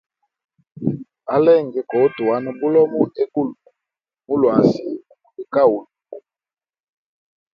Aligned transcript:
Alenge 1.33 1.79
kohutuwana 1.89 2.49
bulomo 2.59 3.01
egulu, 3.23 3.53
mulwasi 4.25 4.85
muli 5.21 5.43
kahulu. 5.53 5.89